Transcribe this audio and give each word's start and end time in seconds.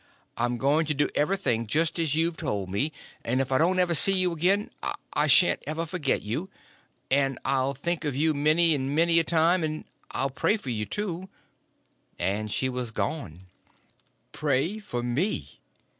I'm 0.35 0.57
going 0.57 0.87
to 0.87 0.95
do 0.95 1.09
everything 1.13 1.67
just 1.67 1.99
as 1.99 2.15
you've 2.15 2.35
told 2.35 2.71
me; 2.71 2.91
and 3.23 3.39
if 3.39 3.51
I 3.51 3.59
don't 3.59 3.77
ever 3.77 3.93
see 3.93 4.13
you 4.13 4.31
again, 4.33 4.71
I 5.13 5.27
sha'n't 5.27 5.61
ever 5.67 5.85
forget 5.85 6.23
you 6.23 6.49
and 7.11 7.37
I'll 7.45 7.75
think 7.75 8.03
of 8.03 8.15
you 8.15 8.31
a 8.31 8.33
many 8.33 8.73
and 8.73 8.85
a 8.89 8.95
many 8.95 9.19
a 9.19 9.23
time, 9.23 9.63
and 9.63 9.85
I'll 10.09 10.31
pray 10.31 10.57
for 10.57 10.71
you, 10.71 10.87
too!"—and 10.87 12.49
she 12.51 12.67
was 12.67 12.89
gone. 12.89 13.41
Pray 14.33 14.79
for 14.79 15.03
me! 15.03 15.59